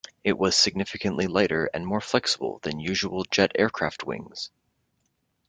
[0.23, 4.49] It was significantly lighter and more flexible than usual jet aircraft wings.